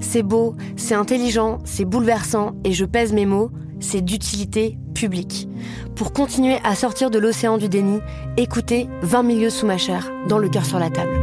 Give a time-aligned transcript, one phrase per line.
[0.00, 3.50] C'est beau, c'est intelligent, c'est bouleversant, et je pèse mes mots,
[3.80, 5.48] c'est d'utilité publique.
[5.96, 8.00] Pour continuer à sortir de l'océan du déni,
[8.36, 11.18] écoutez 20 milieux sous ma chair, dans le cœur sur la table.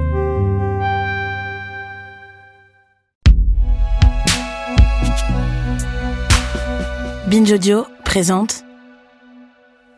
[7.28, 8.64] Binge Audio présente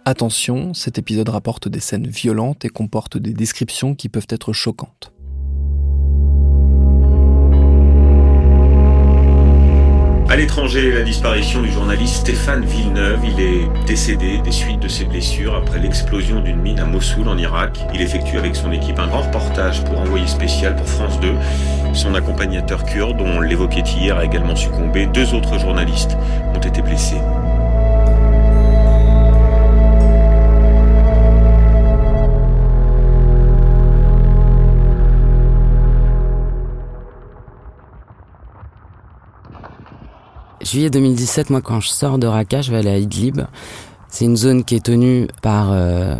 [0.03, 5.13] Attention, cet épisode rapporte des scènes violentes et comporte des descriptions qui peuvent être choquantes.
[10.39, 13.19] L'étranger, la disparition du journaliste Stéphane Villeneuve.
[13.25, 17.37] Il est décédé des suites de ses blessures après l'explosion d'une mine à Mossoul en
[17.37, 17.77] Irak.
[17.93, 21.33] Il effectue avec son équipe un grand reportage pour envoyer spécial pour France 2.
[21.91, 25.07] Son accompagnateur kurde, dont on l'évoquait hier, a également succombé.
[25.07, 26.15] Deux autres journalistes
[26.55, 27.19] ont été blessés.
[40.61, 43.41] Juillet 2017, moi quand je sors de Raqqa, je vais aller à Idlib.
[44.09, 46.15] C'est une zone qui est tenue par euh,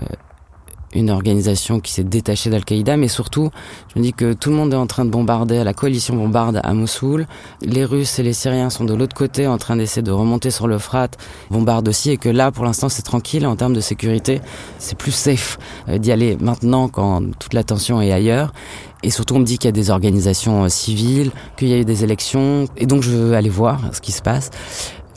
[0.94, 3.50] une organisation qui s'est détachée d'Al-Qaïda, mais surtout,
[3.94, 6.62] je me dis que tout le monde est en train de bombarder, la coalition bombarde
[6.64, 7.28] à Mossoul.
[7.62, 10.68] Les Russes et les Syriens sont de l'autre côté en train d'essayer de remonter sur
[10.68, 11.18] l'Euphrate,
[11.52, 14.42] bombardent aussi, et que là, pour l'instant, c'est tranquille en termes de sécurité.
[14.78, 15.60] C'est plus safe
[15.90, 18.54] euh, d'y aller maintenant quand toute l'attention est ailleurs.
[19.02, 21.78] Et surtout, on me dit qu'il y a des organisations euh, civiles, qu'il y a
[21.78, 24.52] eu des élections, et donc je veux aller voir ce qui se passe.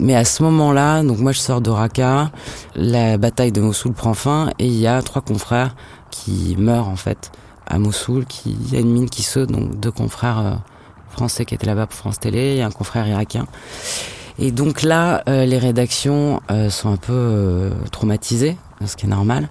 [0.01, 2.31] Mais à ce moment-là, donc moi je sors de Raqqa,
[2.75, 5.77] la bataille de Mossoul prend fin et il y a trois confrères
[6.11, 7.31] qui meurent en fait
[7.67, 10.55] à Mossoul, qui il y a une mine qui saute, donc deux confrères euh,
[11.11, 13.47] français qui étaient là-bas pour France Télé et un confrère irakien.
[14.39, 18.57] Et donc là, euh, les rédactions euh, sont un peu traumatisées
[18.87, 19.49] ce qui est normal.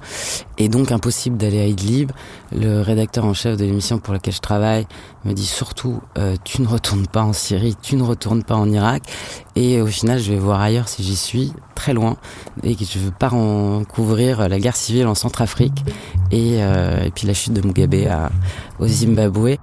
[0.57, 2.11] Et donc impossible d'aller à Idlib.
[2.51, 4.87] Le rédacteur en chef de l'émission pour laquelle je travaille
[5.25, 8.69] me dit surtout euh, tu ne retournes pas en Syrie, tu ne retournes pas en
[8.69, 9.03] Irak.
[9.55, 12.17] Et au final, je vais voir ailleurs si j'y suis, très loin,
[12.63, 15.83] et que je veux pas en couvrir la guerre civile en Centrafrique
[16.31, 18.29] et, euh, et puis la chute de Mugabe à,
[18.79, 19.57] au Zimbabwe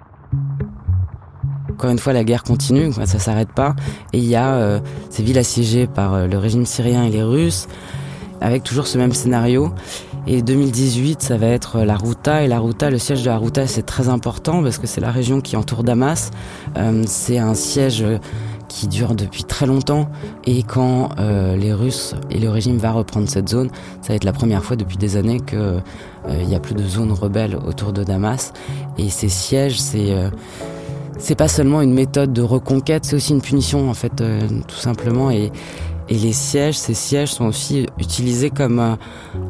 [1.78, 3.77] encore une fois, la guerre continue, ça s'arrête pas.
[4.12, 4.81] Et il y a euh,
[5.11, 7.69] ces villes assiégées par le régime syrien et les Russes
[8.41, 9.72] avec toujours ce même scénario.
[10.27, 12.43] Et 2018, ça va être la Ruta.
[12.43, 15.11] Et la Ruta, le siège de la Ruta, c'est très important parce que c'est la
[15.11, 16.31] région qui entoure Damas.
[16.77, 18.05] Euh, c'est un siège
[18.69, 20.10] qui dure depuis très longtemps.
[20.45, 23.71] Et quand euh, les Russes et le régime va reprendre cette zone,
[24.03, 26.87] ça va être la première fois depuis des années qu'il euh, n'y a plus de
[26.87, 28.53] zone rebelle autour de Damas.
[28.99, 30.15] Et ces sièges, c'est
[31.19, 34.12] c'est pas seulement une méthode de reconquête, c'est aussi une punition en fait,
[34.67, 35.31] tout simplement.
[35.31, 35.51] Et,
[36.11, 38.95] les sièges, ces sièges sont aussi utilisés comme euh,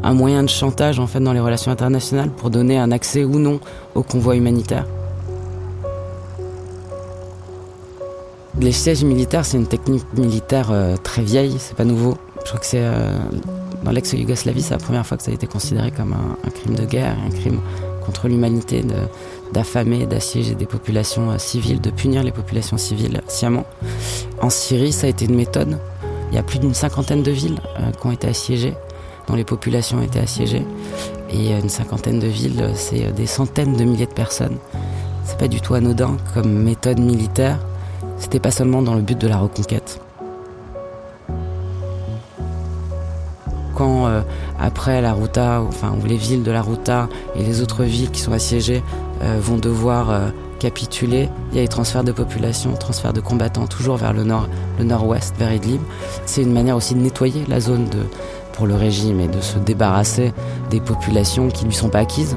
[0.03, 3.39] un moyen de chantage en fait dans les relations internationales pour donner un accès ou
[3.39, 3.61] non
[3.95, 4.84] au convoi humanitaire.
[8.61, 12.17] Les sièges militaires, c'est une technique militaire euh, très vieille, c'est pas nouveau.
[12.41, 13.17] Je crois que c'est euh,
[13.84, 16.84] dans l'ex-Yougoslavie, c'est la première fois que ça a été considéré comme un, crime de
[16.84, 17.61] guerre, un crime
[18.05, 18.83] contre l'humanité,
[19.53, 23.64] d'affamer, d'assiéger des populations civiles, de punir les populations civiles sciemment.
[24.41, 25.78] En Syrie, ça a été une méthode
[26.30, 28.74] il y a plus d'une cinquantaine de villes euh, qui ont été assiégées,
[29.27, 30.65] dont les populations ont été assiégées.
[31.30, 34.59] Et une cinquantaine de villes, euh, c'est euh, des centaines de milliers de personnes.
[35.24, 37.59] C'est pas du tout anodin comme méthode militaire.
[38.18, 40.01] C'était pas seulement dans le but de la reconquête.
[44.59, 48.21] Après la Ruta, enfin où les villes de la Ruta et les autres villes qui
[48.21, 48.83] sont assiégées
[49.41, 54.13] vont devoir capituler, il y a les transferts de population, transferts de combattants toujours vers
[54.13, 55.81] le nord, le nord-ouest, vers Idlib.
[56.27, 57.89] C'est une manière aussi de nettoyer la zone
[58.53, 60.33] pour le régime et de se débarrasser
[60.71, 62.37] des populations qui ne lui sont pas acquises.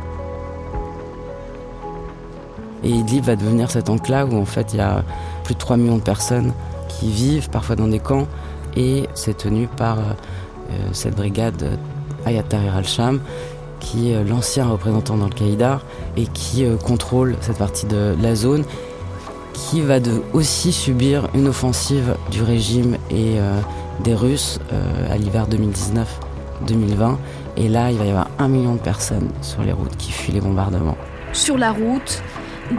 [2.84, 5.04] Et Idlib va devenir cette enclave où en fait il y a
[5.44, 6.54] plus de 3 millions de personnes
[6.88, 8.28] qui vivent parfois dans des camps
[8.76, 9.98] et c'est tenu par
[10.94, 11.78] cette brigade
[12.26, 13.20] Ayat Tahrir al-Sham
[13.80, 15.82] qui est l'ancien représentant dans le Qaïda
[16.16, 18.64] et qui contrôle cette partie de la zone
[19.54, 23.38] qui va de aussi subir une offensive du régime et
[24.04, 24.60] des Russes
[25.10, 27.18] à l'hiver 2019-2020
[27.58, 30.32] et là, il va y avoir un million de personnes sur les routes qui fuient
[30.32, 30.98] les bombardements.
[31.34, 32.22] Sur la route,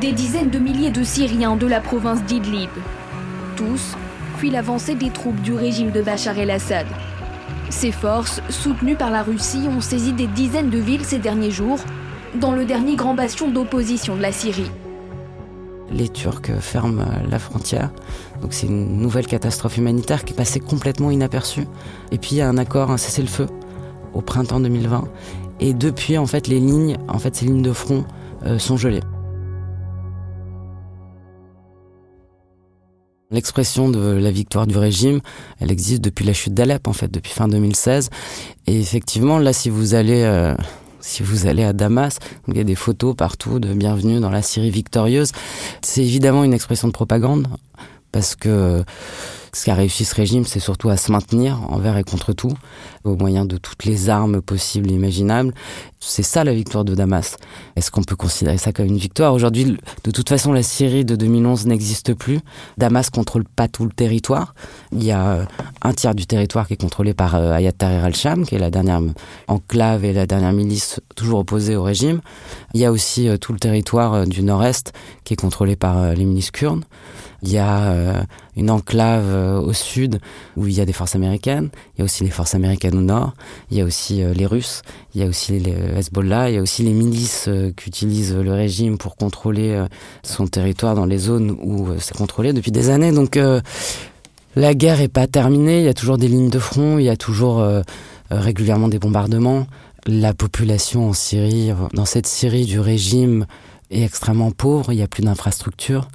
[0.00, 2.71] des dizaines de milliers de Syriens de la province d'Idlib.
[3.56, 3.97] Tous
[4.38, 6.87] fuient l'avancée des troupes du régime de Bachar el-Assad.
[7.73, 11.79] Ces forces, soutenues par la Russie, ont saisi des dizaines de villes ces derniers jours,
[12.39, 14.71] dans le dernier grand bastion d'opposition de la Syrie.
[15.91, 17.91] Les Turcs ferment la frontière,
[18.41, 21.67] donc c'est une nouvelle catastrophe humanitaire qui est passée complètement inaperçue.
[22.13, 23.49] Et puis il y a un accord, un cessez-le-feu
[24.13, 25.05] au printemps 2020.
[25.59, 26.99] Et depuis, en fait, les lignes,
[27.33, 28.05] ces lignes de front
[28.45, 29.03] euh, sont gelées.
[33.32, 35.20] L'expression de la victoire du régime,
[35.58, 38.11] elle existe depuis la chute d'Alep, en fait, depuis fin 2016.
[38.67, 40.55] Et effectivement, là, si vous allez, euh,
[41.00, 42.19] si vous allez à Damas,
[42.49, 45.32] il y a des photos partout de bienvenue dans la Syrie victorieuse.
[45.81, 47.49] C'est évidemment une expression de propagande,
[48.12, 48.84] parce que
[49.54, 52.52] ce qui a réussi ce régime, c'est surtout à se maintenir envers et contre tout,
[53.04, 55.52] au moyen de toutes les armes possibles et imaginables.
[56.00, 57.37] C'est ça la victoire de Damas.
[57.76, 59.34] Est-ce qu'on peut considérer ça comme une victoire?
[59.34, 62.40] Aujourd'hui, de toute façon, la Syrie de 2011 n'existe plus.
[62.78, 64.54] Damas contrôle pas tout le territoire.
[64.90, 65.44] Il y a euh,
[65.82, 68.70] un tiers du territoire qui est contrôlé par euh, Ayat Tahrir al-Sham, qui est la
[68.70, 69.02] dernière
[69.49, 72.22] enclave et la dernière milice toujours opposée au régime.
[72.72, 74.94] Il y a aussi euh, tout le territoire du nord-est
[75.25, 76.84] qui est contrôlé par les milices kurdes.
[77.43, 78.23] Il y a euh,
[78.56, 80.21] une enclave euh, au sud
[80.56, 81.71] où il y a des forces américaines.
[81.94, 83.35] Il y a aussi les forces américaines au nord.
[83.71, 84.83] Il y a aussi euh, les Russes.
[85.15, 86.50] Il y a aussi les Hezbollah.
[86.50, 89.85] Il y a aussi les milices qu'utilise le régime pour contrôler
[90.23, 93.12] son territoire dans les zones où c'est contrôlé depuis des années.
[93.12, 93.39] Donc
[94.56, 95.81] la guerre est pas terminée.
[95.81, 96.99] Il y a toujours des lignes de front.
[96.99, 97.62] Il y a toujours
[98.31, 99.67] régulièrement des bombardements.
[100.06, 103.45] La population en Syrie, dans cette Syrie du régime,
[103.91, 104.93] est extrêmement pauvre.
[104.93, 106.09] Il n'y a plus d'infrastructures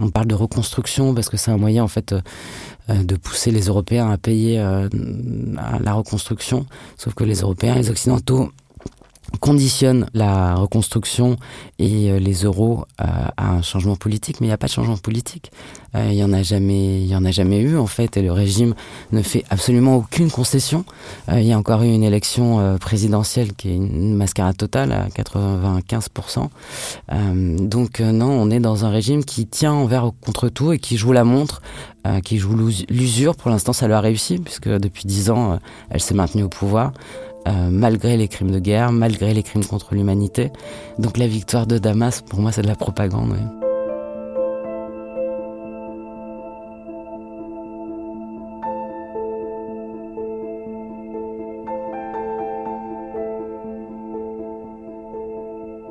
[0.00, 3.66] on parle de reconstruction parce que c'est un moyen en fait euh, de pousser les
[3.66, 4.88] Européens à payer euh,
[5.80, 6.66] la reconstruction.
[6.96, 8.50] Sauf que les Européens, les Occidentaux
[9.40, 11.36] conditionne la reconstruction
[11.78, 13.04] et euh, les euros euh,
[13.36, 15.50] à un changement politique, mais il n'y a pas de changement politique.
[15.94, 18.22] Euh, il y en a jamais, il y en a jamais eu en fait, et
[18.22, 18.74] le régime
[19.12, 20.84] ne fait absolument aucune concession.
[21.30, 26.48] il y a encore eu une élection présidentielle qui est une mascarade totale à 95%.
[27.68, 31.12] donc non, on est dans un régime qui tient envers contre tout et qui joue
[31.12, 31.60] la montre,
[32.24, 33.36] qui joue l'usure.
[33.36, 35.58] Pour l'instant, ça lui a réussi puisque depuis dix ans,
[35.90, 36.92] elle s'est maintenue au pouvoir.
[37.48, 40.52] Euh, malgré les crimes de guerre, malgré les crimes contre l'humanité.
[41.00, 43.36] Donc la victoire de Damas, pour moi, c'est de la propagande.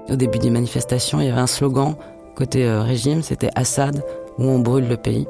[0.09, 1.95] Au début des manifestations, il y avait un slogan
[2.35, 4.03] côté euh, régime, c'était Assad
[4.37, 5.27] ou on brûle le pays.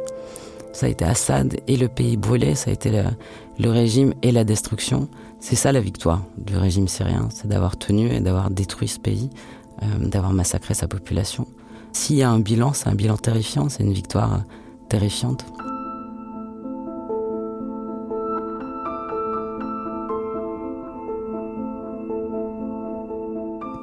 [0.72, 2.92] Ça a été Assad et le pays brûlé, ça a été
[3.60, 5.10] le régime et la destruction.
[5.44, 9.32] C'est ça la victoire du régime syrien, c'est d'avoir tenu et d'avoir détruit ce pays,
[9.82, 11.48] euh, d'avoir massacré sa population.
[11.94, 14.38] S'il y a un bilan, c'est un bilan terrifiant, c'est une victoire euh,
[14.88, 15.44] terrifiante.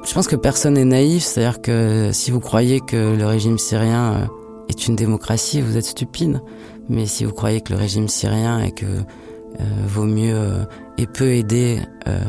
[0.04, 4.12] Je pense que personne n'est naïf, c'est-à-dire que si vous croyez que le régime syrien
[4.12, 4.26] euh,
[4.68, 6.40] est une démocratie, vous êtes stupide.
[6.88, 8.86] Mais si vous croyez que le régime syrien est que
[9.86, 10.64] vaut mieux euh,
[10.96, 12.20] et peut aider euh,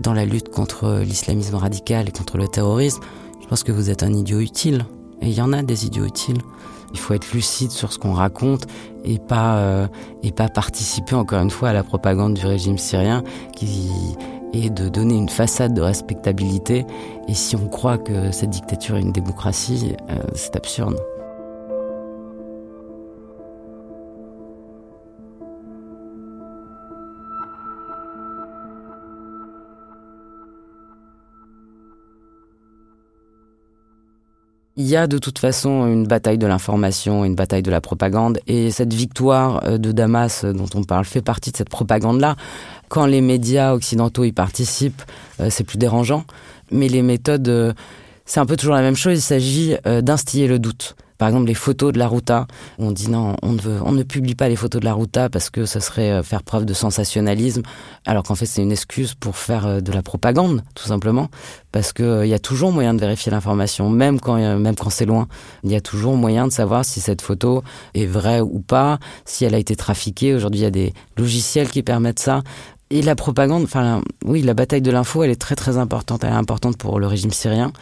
[0.00, 3.00] dans la lutte contre l'islamisme radical et contre le terrorisme,
[3.40, 4.84] je pense que vous êtes un idiot utile.
[5.20, 6.38] Et il y en a des idiots utiles.
[6.92, 8.66] Il faut être lucide sur ce qu'on raconte
[9.04, 9.88] et pas
[10.22, 13.22] et pas participer encore une fois à la propagande du régime syrien
[13.56, 13.88] qui
[14.52, 16.84] est de donner une façade de respectabilité.
[17.28, 19.94] Et si on croit que cette dictature est une démocratie,
[20.34, 20.96] c'est absurde.
[34.82, 38.40] Il y a de toute façon une bataille de l'information, une bataille de la propagande,
[38.48, 42.34] et cette victoire euh, de Damas euh, dont on parle fait partie de cette propagande-là.
[42.88, 45.02] Quand les médias occidentaux y participent,
[45.38, 46.24] euh, c'est plus dérangeant,
[46.72, 47.76] mais les méthodes,
[48.24, 51.54] c'est un peu toujours la même chose, il s'agit d'instiller le doute par exemple, les
[51.54, 52.48] photos de la Ruta,
[52.80, 55.78] on dit non, on ne, publie pas les photos de la Ruta parce que ça
[55.78, 57.62] serait euh, faire preuve de sensationnalisme,
[58.04, 61.28] alors qu'en fait c'est une excuse pour faire euh, de la propagande, tout simplement,
[61.70, 65.06] parce qu'il euh, y a toujours moyen de vérifier l'information, même quand, même quand c'est
[65.06, 65.28] loin.
[65.62, 67.62] Il y a toujours moyen de savoir si cette photo
[67.94, 70.34] est vraie ou pas, si elle a été trafiquée.
[70.34, 72.42] Aujourd'hui, il y a des logiciels qui permettent ça.
[72.94, 76.24] Et la propagande, enfin, oui, la bataille de l'info, elle est très très importante.
[76.24, 77.72] Elle est importante pour le régime syrien.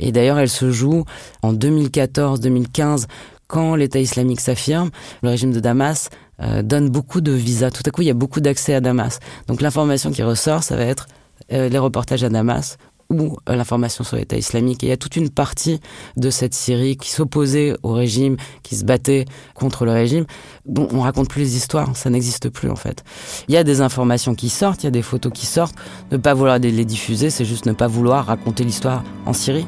[0.00, 1.04] Et d'ailleurs, elle se joue
[1.42, 3.06] en 2014-2015,
[3.46, 4.90] quand l'État islamique s'affirme.
[5.22, 6.10] Le régime de Damas
[6.42, 7.70] euh, donne beaucoup de visas.
[7.70, 9.20] Tout à coup, il y a beaucoup d'accès à Damas.
[9.46, 11.06] Donc l'information qui ressort, ça va être
[11.52, 12.78] euh, les reportages à Damas
[13.10, 14.82] ou euh, l'information sur l'État islamique.
[14.84, 15.80] Et il y a toute une partie
[16.16, 19.24] de cette Syrie qui s'opposait au régime, qui se battait
[19.54, 20.26] contre le régime,
[20.66, 23.04] dont on raconte plus les histoires, ça n'existe plus en fait.
[23.48, 25.76] Il y a des informations qui sortent, il y a des photos qui sortent.
[26.12, 29.66] Ne pas vouloir les diffuser, c'est juste ne pas vouloir raconter l'histoire en Syrie.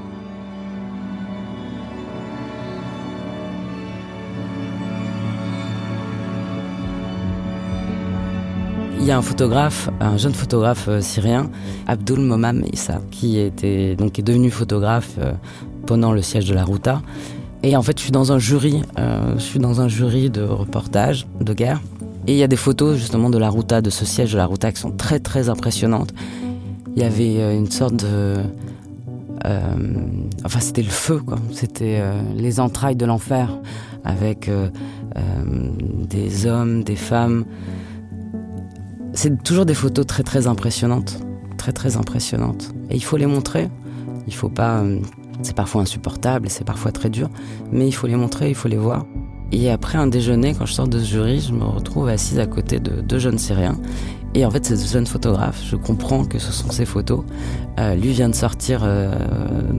[9.10, 11.50] Y a un photographe, un jeune photographe euh, syrien,
[11.88, 15.32] Abdul Momam Issa, qui était donc est devenu photographe euh,
[15.84, 17.02] pendant le siège de la Ruta.
[17.64, 20.42] Et en fait, je suis dans un jury, euh, je suis dans un jury de
[20.42, 21.80] reportage de guerre.
[22.28, 24.46] Et il y a des photos justement de la Ruta, de ce siège de la
[24.46, 26.14] Ruta, qui sont très très impressionnantes.
[26.94, 28.36] Il y avait une sorte de,
[30.44, 31.38] enfin, c'était le feu, quoi.
[31.52, 32.00] C'était
[32.36, 33.58] les entrailles de l'enfer,
[34.04, 34.50] avec
[36.08, 37.44] des hommes, des femmes.
[39.22, 41.18] C'est toujours des photos très très impressionnantes,
[41.58, 42.72] très très impressionnantes.
[42.88, 43.68] Et il faut les montrer.
[44.26, 44.78] Il faut pas.
[44.78, 44.98] Euh,
[45.42, 47.28] c'est parfois insupportable, c'est parfois très dur,
[47.70, 49.04] mais il faut les montrer, il faut les voir.
[49.52, 52.46] Et après un déjeuner, quand je sors de ce jury, je me retrouve assise à
[52.46, 53.76] côté de deux jeunes Syriens.
[54.32, 57.22] Et en fait, ces jeunes photographes, je comprends que ce sont ces photos.
[57.78, 59.12] Euh, lui vient de sortir euh,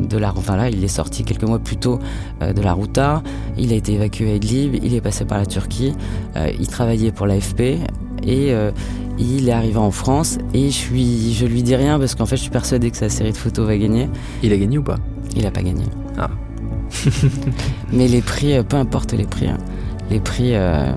[0.07, 0.35] de la...
[0.37, 1.97] Enfin il est sorti quelques mois plus tôt
[2.41, 3.23] de la Ruta.
[3.57, 5.95] Il a été évacué à Idlib, il est passé par la Turquie.
[6.59, 7.79] il travaillait pour l'AFP.
[8.23, 8.53] Et
[9.21, 12.37] il est arrivé en France et je, suis, je lui dis rien parce qu'en fait
[12.37, 14.09] je suis persuadé que sa série de photos va gagner.
[14.43, 14.97] Il a gagné ou pas?
[15.35, 15.83] Il a pas gagné.
[16.17, 16.29] Ah.
[17.93, 19.57] Mais les prix, euh, peu importe les prix, hein.
[20.09, 20.91] les prix, euh,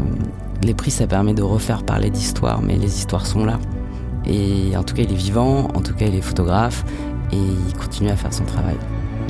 [0.63, 3.59] les prix ça permet de refaire parler d'histoire, mais les histoires sont là.
[4.27, 6.85] Et en tout cas il est vivant, en tout cas il est photographe
[7.33, 8.77] et il continue à faire son travail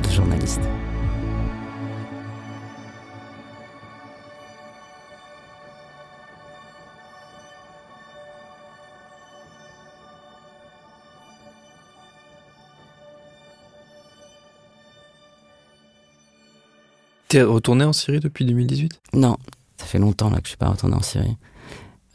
[0.03, 0.61] de journaliste.
[17.35, 19.35] T'es retourné en Syrie depuis 2018 Non,
[19.75, 21.35] ça fait longtemps là que je suis pas retourné en Syrie.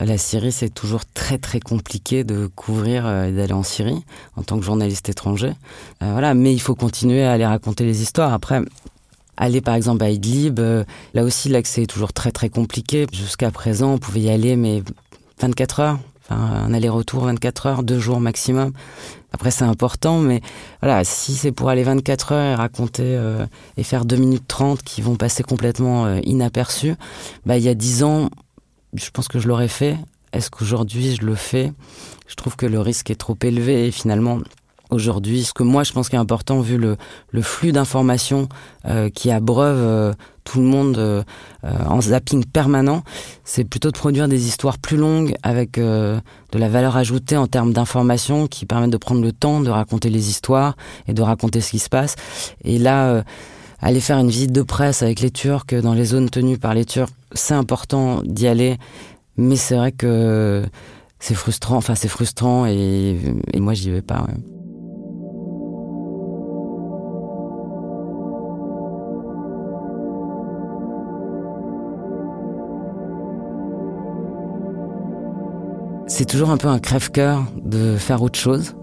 [0.01, 4.03] La Syrie, c'est toujours très très compliqué de couvrir euh, et d'aller en Syrie
[4.37, 5.53] en tant que journaliste étranger.
[6.03, 8.33] Euh, voilà, mais il faut continuer à aller raconter les histoires.
[8.33, 8.63] Après,
[9.37, 13.07] aller par exemple à Idlib, euh, là aussi l'accès est toujours très très compliqué.
[13.13, 14.83] Jusqu'à présent, on pouvait y aller mais
[15.39, 15.99] 24 heures,
[16.31, 18.73] un aller-retour 24 heures, deux jours maximum.
[19.33, 20.41] Après, c'est important, mais
[20.83, 23.47] voilà, si c'est pour aller 24 heures et raconter euh,
[23.77, 26.95] et faire 2 minutes 30 qui vont passer complètement euh, inaperçus,
[27.47, 28.31] bah, il y a 10 ans,
[28.95, 29.97] je pense que je l'aurais fait.
[30.33, 31.73] Est-ce qu'aujourd'hui je le fais?
[32.27, 34.39] Je trouve que le risque est trop élevé et finalement,
[34.91, 35.45] aujourd'hui.
[35.45, 36.97] Ce que moi je pense qui est important vu le,
[37.31, 38.49] le flux d'informations
[38.87, 40.13] euh, qui abreuve euh,
[40.45, 41.23] tout le monde euh,
[41.63, 43.03] en zapping permanent,
[43.45, 46.21] c'est plutôt de produire des histoires plus longues avec de
[46.55, 50.29] la valeur ajoutée en termes d'informations qui permettent de prendre le temps de raconter les
[50.31, 52.17] histoires et de raconter ce qui se passe.
[52.65, 53.23] Et là,
[53.81, 56.85] aller faire une visite de presse avec les Turcs dans les zones tenues par les
[56.85, 58.79] Turcs, c'est important d'y aller,
[59.37, 60.65] mais c'est vrai que
[61.21, 63.19] c'est frustrant, enfin c'est frustrant et,
[63.53, 64.23] et moi j'y vais pas.
[64.23, 64.60] Ouais.
[76.21, 78.75] C'est toujours un peu un crève-cœur de faire autre chose,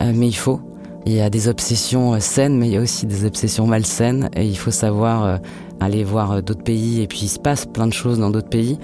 [0.00, 0.60] euh, mais il faut.
[1.06, 4.30] Il y a des obsessions euh, saines, mais il y a aussi des obsessions malsaines,
[4.36, 5.36] et il faut savoir euh,
[5.80, 8.78] aller voir d'autres pays, et puis il se passe plein de choses dans d'autres pays.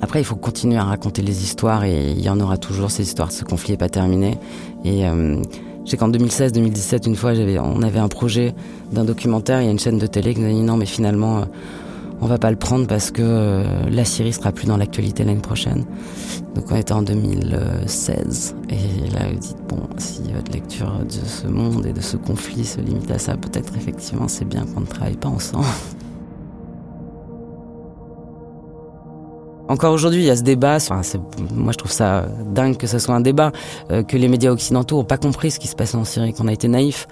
[0.00, 3.04] Après, il faut continuer à raconter les histoires, et il y en aura toujours ces
[3.04, 3.30] histoires.
[3.30, 4.38] Ce conflit n'est pas terminé.
[4.84, 5.40] Et euh,
[5.84, 8.56] je qu'en 2016-2017, une fois, on avait un projet
[8.90, 10.86] d'un documentaire, il y a une chaîne de télé qui nous a dit non, mais
[10.86, 11.44] finalement
[12.22, 15.40] on va pas le prendre parce que euh, la Syrie sera plus dans l'actualité l'année
[15.40, 15.84] prochaine.
[16.54, 21.48] Donc on était en 2016 et là vous dites bon si votre lecture de ce
[21.48, 24.86] monde et de ce conflit se limite à ça, peut-être effectivement c'est bien qu'on ne
[24.86, 25.66] travaille pas ensemble.
[29.68, 30.76] Encore aujourd'hui, il y a ce débat.
[30.76, 31.00] Enfin,
[31.54, 33.52] moi, je trouve ça dingue que ce soit un débat,
[33.90, 36.46] euh, que les médias occidentaux n'ont pas compris ce qui se passe en Syrie, qu'on
[36.46, 37.08] a été naïfs.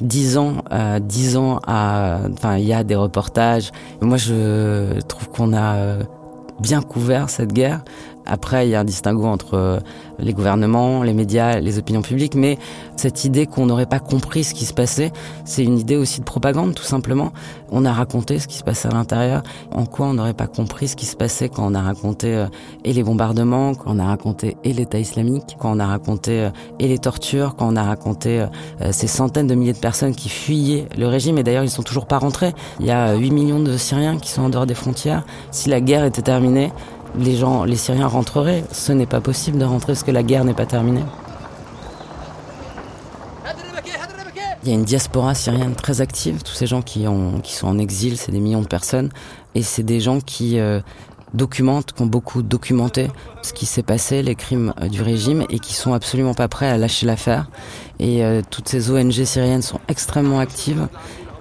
[0.00, 3.70] Dix ans, euh, dix ans à, enfin, il y a des reportages.
[4.00, 5.98] Moi, je trouve qu'on a
[6.60, 7.82] bien couvert cette guerre.
[8.26, 9.80] Après, il y a un distinguo entre euh,
[10.18, 12.58] les gouvernements, les médias, les opinions publiques, mais
[12.96, 15.12] cette idée qu'on n'aurait pas compris ce qui se passait,
[15.44, 17.32] c'est une idée aussi de propagande, tout simplement.
[17.70, 19.42] On a raconté ce qui se passait à l'intérieur.
[19.72, 22.46] En quoi on n'aurait pas compris ce qui se passait quand on a raconté euh,
[22.84, 26.50] et les bombardements, quand on a raconté et l'État islamique, quand on a raconté euh,
[26.78, 28.46] et les tortures, quand on a raconté
[28.90, 32.06] ces centaines de milliers de personnes qui fuyaient le régime, et d'ailleurs ils sont toujours
[32.06, 32.52] pas rentrés.
[32.80, 35.24] Il y a 8 millions de Syriens qui sont en dehors des frontières.
[35.50, 36.72] Si la guerre était terminée,
[37.18, 38.64] les gens, les Syriens rentreraient.
[38.72, 41.04] Ce n'est pas possible de rentrer parce que la guerre n'est pas terminée.
[44.62, 47.76] Il y a une diaspora syrienne très active, tous ces gens qui, ont, sont en
[47.76, 49.10] exil, c'est des millions de personnes,
[49.54, 50.80] et c'est des gens qui euh,
[51.34, 53.08] documentent, qui ont beaucoup documenté
[53.42, 56.70] ce qui s'est passé, les crimes euh, du régime, et qui sont absolument pas prêts
[56.70, 57.50] à lâcher l'affaire.
[57.98, 60.88] Et euh, toutes ces ONG syriennes sont extrêmement actives.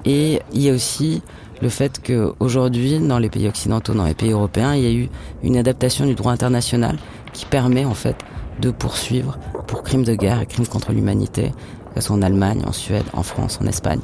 [0.04, 1.22] Et il y a aussi
[1.64, 5.10] le fait qu'aujourd'hui, dans les pays occidentaux, dans les pays européens, il y a eu
[5.44, 6.98] une adaptation du droit international
[7.32, 8.18] qui permet en fait
[8.60, 11.54] de poursuivre pour crimes de guerre et crimes contre l'humanité,
[11.94, 14.00] que ce soit en Allemagne, en Suède, en France, en Espagne.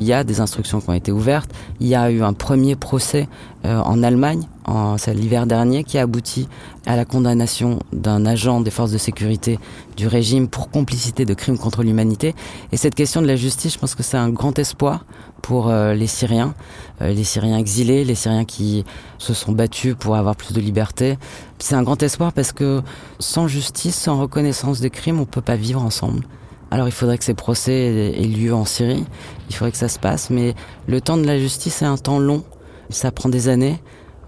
[0.00, 1.50] Il y a des instructions qui ont été ouvertes.
[1.80, 3.28] Il y a eu un premier procès
[3.64, 6.48] euh, en Allemagne, en, l'hiver dernier, qui a abouti
[6.86, 9.58] à la condamnation d'un agent des forces de sécurité
[9.96, 12.34] du régime pour complicité de crimes contre l'humanité.
[12.72, 15.04] Et cette question de la justice, je pense que c'est un grand espoir
[15.42, 16.54] pour euh, les Syriens,
[17.00, 18.84] euh, les Syriens exilés, les Syriens qui
[19.18, 21.18] se sont battus pour avoir plus de liberté.
[21.58, 22.82] C'est un grand espoir parce que
[23.18, 26.24] sans justice, sans reconnaissance des crimes, on peut pas vivre ensemble.
[26.72, 29.04] Alors il faudrait que ces procès aient lieu en Syrie,
[29.50, 30.54] il faudrait que ça se passe, mais
[30.86, 32.44] le temps de la justice est un temps long,
[32.88, 33.78] ça prend des années,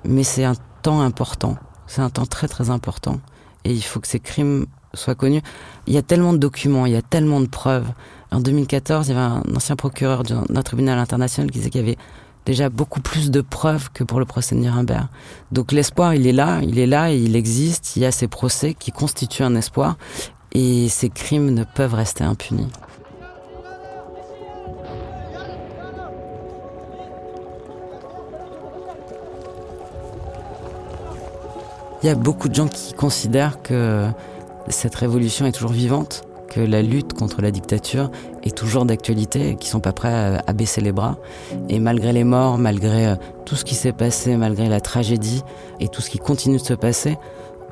[0.05, 3.19] mais c'est un temps important, c'est un temps très très important,
[3.65, 5.41] et il faut que ces crimes soient connus.
[5.87, 7.91] Il y a tellement de documents, il y a tellement de preuves,
[8.31, 11.85] en 2014, il y avait un ancien procureur d'un tribunal international qui disait qu'il y
[11.85, 11.99] avait
[12.45, 15.07] déjà beaucoup plus de preuves que pour le procès de Nuremberg.
[15.51, 17.97] Donc l'espoir, il est là, il est là et il existe.
[17.97, 19.97] Il y a ces procès qui constituent un espoir
[20.55, 22.69] et ces crimes ne peuvent rester impunis.
[32.03, 34.07] Il y a beaucoup de gens qui considèrent que
[34.69, 36.23] cette révolution est toujours vivante
[36.55, 38.11] que la lutte contre la dictature
[38.45, 41.17] est toujours d'actualité qui sont pas prêts à, baisser les bras.
[41.69, 45.43] Et malgré les morts, malgré euh, tout ce qui s'est passé, malgré la tragédie
[45.81, 47.19] et tout ce qui continue de se passer,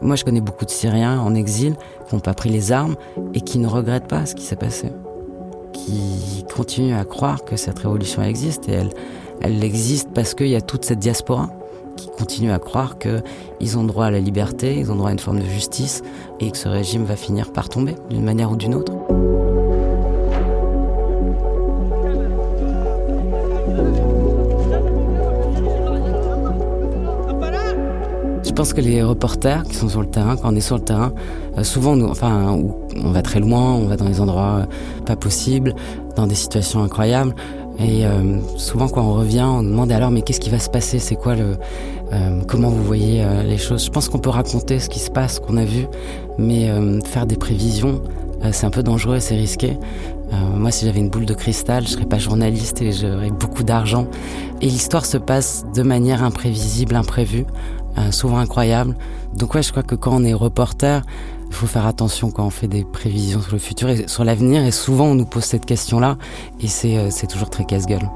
[0.02, 1.76] moi je connais beaucoup de Syriens en exil
[2.08, 2.96] qui n'ont pas pris les armes
[3.34, 4.92] et qui ne regrettent pas ce qui s'est passé.
[5.72, 8.90] Qui continuent à croire que cette révolution existe et elle,
[9.40, 11.48] elle existe parce qu'il y a toute cette diaspora
[11.96, 15.18] qui continuent à croire qu'ils ont droit à la liberté, ils ont droit à une
[15.18, 16.02] forme de justice
[16.40, 18.92] et que ce régime va finir par tomber d'une manière ou d'une autre.
[28.62, 31.12] Pense que les reporters qui sont sur le terrain, quand on est sur le terrain,
[31.58, 32.56] euh, souvent, nous, enfin,
[32.94, 35.74] on va très loin, on va dans des endroits euh, pas possibles,
[36.14, 37.34] dans des situations incroyables.
[37.80, 41.00] Et euh, souvent quand on revient, on demande alors mais qu'est-ce qui va se passer?
[41.00, 41.56] C'est quoi le
[42.46, 43.86] comment vous voyez les choses?
[43.86, 45.86] Je pense qu'on peut raconter ce qui se passe, qu'on a vu,
[46.38, 46.70] mais
[47.06, 48.02] faire des prévisions,
[48.50, 49.78] c'est un peu dangereux c'est risqué.
[50.32, 54.06] moi, si j'avais une boule de cristal, je serais pas journaliste et j'aurais beaucoup d'argent.
[54.60, 57.44] Et l'histoire se passe de manière imprévisible, imprévue,
[58.10, 58.96] souvent incroyable.
[59.34, 61.02] Donc ouais, je crois que quand on est reporter,
[61.52, 64.64] il faut faire attention quand on fait des prévisions sur le futur et sur l'avenir.
[64.64, 66.16] Et souvent, on nous pose cette question-là.
[66.60, 68.08] Et euh, c'est toujours très casse-gueule.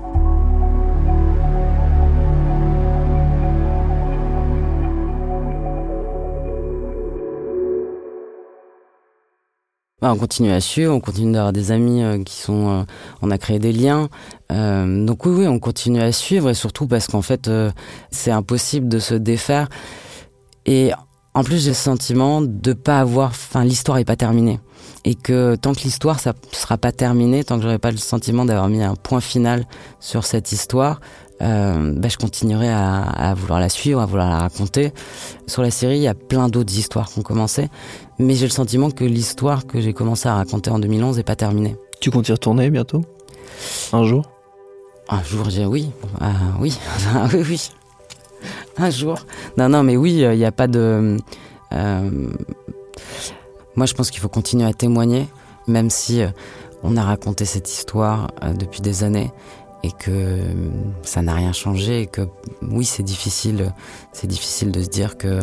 [10.06, 12.82] Bah, on continue à suivre, on continue d'avoir des amis euh, qui sont, euh,
[13.22, 14.08] on a créé des liens.
[14.48, 17.50] donc oui, oui, on continue à suivre et surtout parce qu'en fait,
[18.12, 19.68] c'est impossible de se défaire.
[20.64, 20.92] Et
[21.34, 24.60] en plus, j'ai le sentiment de pas avoir, enfin, l'histoire est pas terminée.
[25.06, 28.44] Et que tant que l'histoire, ça sera pas terminé, tant que j'aurai pas le sentiment
[28.44, 29.64] d'avoir mis un point final
[30.00, 31.00] sur cette histoire,
[31.42, 34.92] euh, bah, je continuerai à, à, vouloir la suivre, à vouloir la raconter.
[35.46, 37.68] Sur la série, il y a plein d'autres histoires qui ont commencé,
[38.18, 41.36] mais j'ai le sentiment que l'histoire que j'ai commencé à raconter en 2011 est pas
[41.36, 41.76] terminée.
[42.00, 43.04] Tu comptes y retourner bientôt?
[43.92, 44.28] Un jour?
[45.08, 46.76] Un jour, j'ai oui, ah, oui,
[47.32, 47.70] oui, oui.
[48.76, 49.18] un jour.
[49.56, 51.16] Non, non, mais oui, il n'y a pas de.
[51.72, 52.30] Euh,
[53.76, 55.28] moi, je pense qu'il faut continuer à témoigner,
[55.66, 56.28] même si euh,
[56.82, 59.32] on a raconté cette histoire euh, depuis des années
[59.82, 60.40] et que
[61.02, 62.22] ça n'a rien changé et que
[62.62, 63.72] oui, c'est difficile,
[64.12, 65.40] c'est difficile de se dire que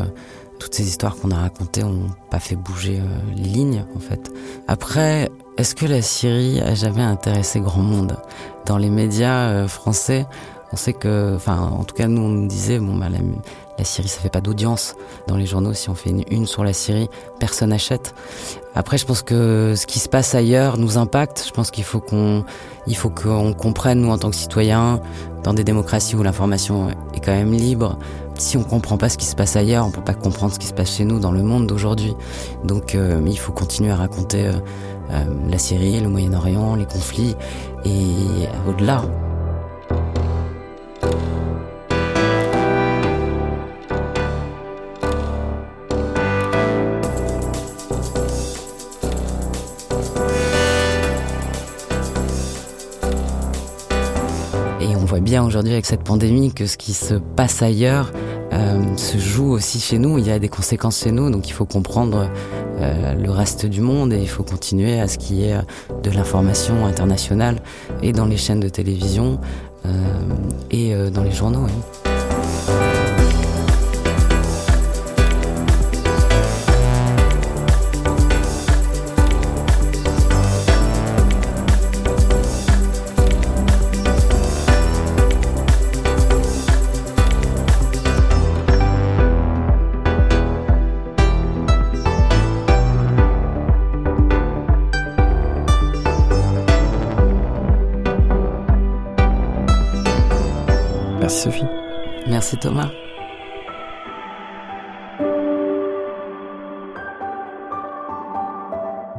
[0.59, 4.31] toutes ces histoires qu'on a racontées ont pas fait bouger euh, les lignes en fait.
[4.67, 8.17] Après, est-ce que la Syrie a jamais intéressé grand monde?
[8.65, 10.25] Dans les médias euh, français,
[10.73, 14.07] on sait que, enfin, en tout cas, nous, on nous disait, bon, bah, la, Syrie,
[14.07, 14.95] ça fait pas d'audience.
[15.27, 17.09] Dans les journaux, si on fait une une sur la Syrie,
[17.39, 18.15] personne n'achète.
[18.73, 21.45] Après, je pense que ce qui se passe ailleurs nous impacte.
[21.47, 22.43] Je pense qu'il faut qu'on,
[22.87, 24.99] il faut qu'on comprenne, nous, en tant que citoyens,
[25.43, 27.99] dans des démocraties où l'information est quand même libre,
[28.35, 30.67] si on comprend pas ce qui se passe ailleurs, on peut pas comprendre ce qui
[30.67, 32.15] se passe chez nous dans le monde d'aujourd'hui.
[32.63, 37.35] Donc, euh, il faut continuer à raconter euh, la Syrie, le Moyen-Orient, les conflits
[37.85, 39.03] et au-delà.
[55.33, 58.11] Bien aujourd'hui avec cette pandémie que ce qui se passe ailleurs
[58.51, 60.19] euh, se joue aussi chez nous.
[60.19, 62.29] Il y a des conséquences chez nous, donc il faut comprendre
[62.79, 65.57] euh, le reste du monde et il faut continuer à ce qu'il y ait
[66.03, 67.63] de l'information internationale
[68.03, 69.72] et dans les chaînes de télévision euh,
[70.71, 71.67] et dans les journaux.
[102.27, 102.91] Merci Thomas.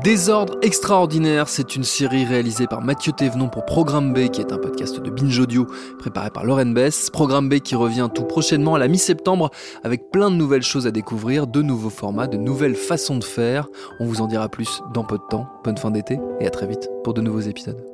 [0.05, 4.59] Désordre extraordinaire, c'est une série réalisée par Mathieu Thévenon pour Programme B, qui est un
[4.59, 5.67] podcast de Binge Audio
[5.99, 7.09] préparé par Lauren Bess.
[7.09, 9.51] Programme B qui revient tout prochainement à la mi-septembre
[9.83, 13.67] avec plein de nouvelles choses à découvrir, de nouveaux formats, de nouvelles façons de faire.
[13.99, 15.49] On vous en dira plus dans peu de temps.
[15.65, 17.94] Bonne fin d'été et à très vite pour de nouveaux épisodes.